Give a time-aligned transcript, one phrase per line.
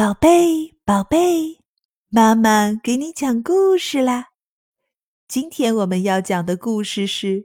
[0.00, 1.58] 宝贝，宝贝，
[2.08, 4.28] 妈妈给你讲故事啦！
[5.28, 7.26] 今天我们要讲的故事是《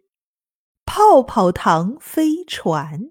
[0.86, 3.10] 泡泡糖飞船》。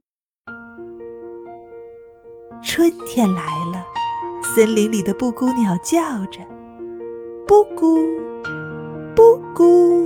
[2.62, 3.84] 春天来了，
[4.42, 6.40] 森林里的布谷鸟叫着
[7.46, 7.98] ：“布谷，
[9.14, 10.02] 布谷。”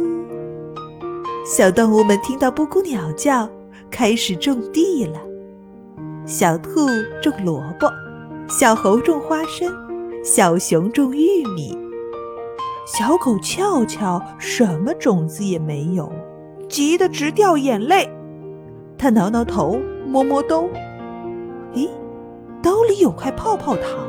[1.46, 3.48] 小动物们听到布谷鸟叫，
[3.88, 5.20] 开始种地了。
[6.26, 6.88] 小兔
[7.22, 7.88] 种萝卜，
[8.50, 9.70] 小猴种花生，
[10.24, 11.76] 小熊种玉米，
[12.86, 16.10] 小狗俏俏什么种子也没有，
[16.66, 18.08] 急得直掉眼泪。
[18.96, 20.66] 它挠挠头，摸摸兜，
[21.74, 21.90] 咦，
[22.62, 24.08] 兜里有块泡泡糖。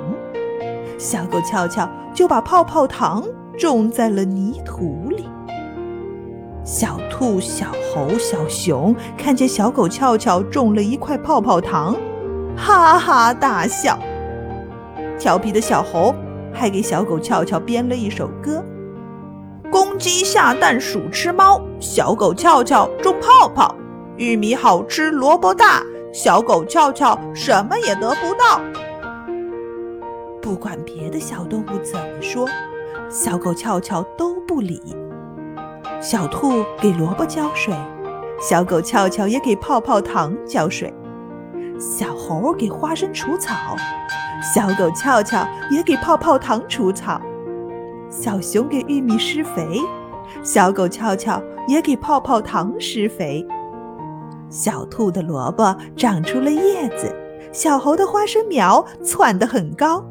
[0.97, 3.25] 小狗俏俏就把泡泡糖
[3.58, 5.27] 种在了泥土里。
[6.63, 11.94] 小兔、小猴、小熊看见小狗俏俏种了一块泡泡糖。
[12.55, 13.97] 哈哈大笑，
[15.20, 16.16] 调皮的小猴
[16.54, 18.64] 还给小狗俏俏编了一首歌：
[19.70, 23.76] 公鸡下蛋，鼠吃猫，小狗俏俏种泡泡，
[24.16, 28.61] 玉米好吃，萝卜大，小狗俏俏什么也得不到。
[30.42, 32.48] 不管别的小动物怎么说，
[33.09, 34.81] 小狗俏俏都不理。
[36.02, 37.76] 小兔给萝卜浇水，
[38.42, 40.94] 小狗俏俏也给泡泡糖浇水。
[41.78, 43.54] 小猴给花生除草，
[44.42, 47.20] 小狗俏俏也给泡泡糖除草。
[48.09, 49.82] 小熊给玉米施肥，
[50.44, 53.45] 小狗俏俏也给泡泡糖施肥。
[54.50, 57.14] 小兔的萝卜长出了叶子，
[57.52, 60.04] 小猴的花生苗窜得很高，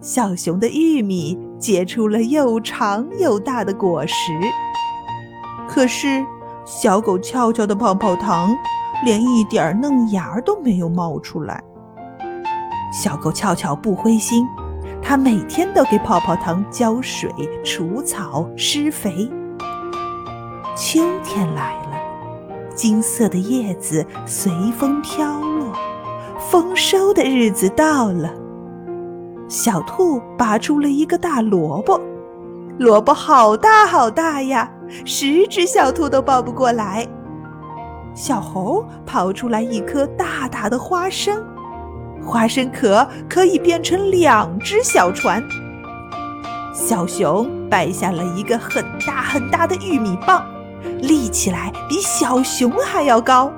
[0.00, 4.32] 小熊的玉米结出了又长又大的果实。
[5.68, 6.24] 可是，
[6.64, 8.56] 小狗俏俏的泡泡糖。
[9.04, 11.62] 连一点嫩芽都没有冒出来。
[13.00, 14.44] 小狗俏俏不灰心，
[15.00, 17.32] 它每天都给泡泡糖浇水、
[17.62, 19.30] 除草、施肥。
[20.74, 21.92] 秋天来了，
[22.74, 25.72] 金色的叶子随风飘落，
[26.50, 28.34] 丰收的日子到了。
[29.46, 32.00] 小兔拔出了一个大萝卜，
[32.80, 34.68] 萝卜好大好大呀，
[35.04, 37.06] 十只小兔都抱不过来。
[38.12, 41.40] 小猴刨出来一颗大大的花生，
[42.28, 45.42] 花生壳可以变成两只小船。
[46.74, 50.46] 小熊掰下了一个很大很大的玉米棒，
[51.00, 53.50] 立起来比小熊还要高。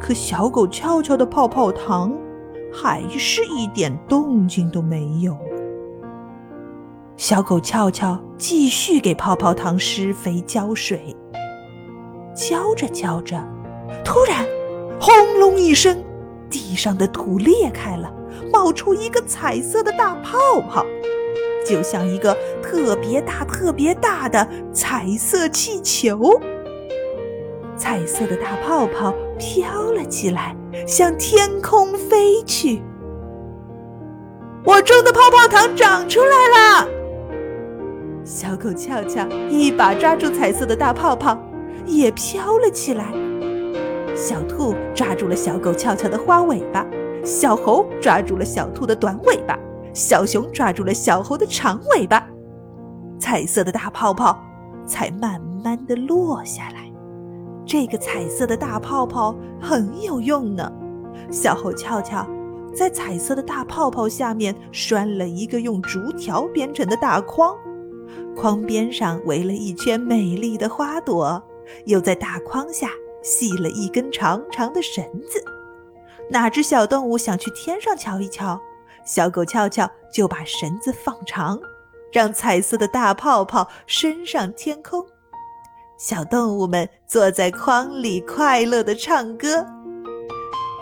[0.00, 2.12] 可小狗翘翘的泡泡糖
[2.72, 5.36] 还是一点动静都没有。
[7.16, 11.14] 小狗翘翘继续给泡泡糖施肥浇水。
[12.34, 13.40] 浇着浇着，
[14.04, 14.44] 突然，
[15.00, 15.96] 轰隆一声，
[16.54, 18.08] 地上的土裂开了，
[18.52, 20.38] 冒出一个彩色的大泡
[20.70, 20.86] 泡，
[21.66, 22.32] 就像一个
[22.62, 26.40] 特别大、特别大的彩色气球。
[27.76, 30.54] 彩色的大泡泡飘了起来，
[30.86, 32.80] 向天空飞去。
[34.64, 36.28] 我种的泡泡糖长出来
[36.84, 36.88] 了！
[38.24, 41.36] 小狗俏俏一把抓住彩色的大泡泡。
[41.86, 43.12] 也飘了起来。
[44.14, 46.86] 小兔抓住了小狗翘翘的花尾巴，
[47.24, 49.58] 小猴抓住了小兔的短尾巴，
[49.92, 52.24] 小熊抓住了小猴的长尾巴。
[53.18, 54.38] 彩色的大泡泡
[54.86, 56.92] 才慢慢的落下来。
[57.66, 60.70] 这个彩色的大泡泡很有用呢。
[61.30, 62.26] 小猴翘翘
[62.72, 67.52] 在彩色的大泡泡下面拴了一个用竹条编成的大筐，
[68.36, 71.42] 筐边上围了一圈美丽的花朵。
[71.86, 72.88] 又在大筐下
[73.24, 75.42] 系了一根长长的绳子，
[76.30, 78.60] 哪只小动物想去天上瞧一瞧，
[79.04, 81.58] 小狗俏俏就把绳子放长，
[82.12, 85.04] 让彩色的大泡泡升上天空。
[85.96, 89.64] 小动物们坐在筐里，快乐地唱歌，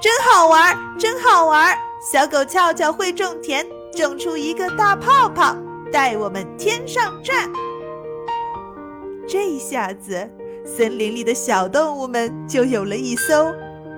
[0.00, 1.78] 真好玩，真好玩！
[2.12, 3.64] 小狗俏俏会种田，
[3.94, 5.54] 种出一个大泡泡，
[5.92, 7.48] 带我们天上转。
[9.28, 10.28] 这下子。
[10.64, 13.53] 森林里的小动物们就有了一艘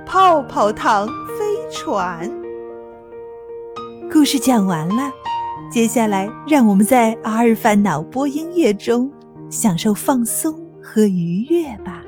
[0.06, 2.30] 泡泡糖飞船。
[4.12, 5.10] 故事讲完了，
[5.70, 9.10] 接下来让我们在阿尔法脑波音乐中
[9.50, 12.03] 享受放松和愉悦吧。